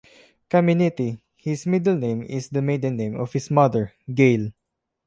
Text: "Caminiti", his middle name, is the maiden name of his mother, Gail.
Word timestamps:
"Caminiti", 0.49 1.19
his 1.35 1.67
middle 1.67 1.95
name, 1.95 2.23
is 2.23 2.49
the 2.49 2.63
maiden 2.63 2.97
name 2.97 3.15
of 3.19 3.31
his 3.33 3.51
mother, 3.51 3.93
Gail. 4.11 4.51